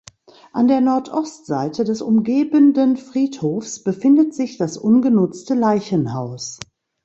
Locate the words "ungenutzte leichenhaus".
4.75-6.57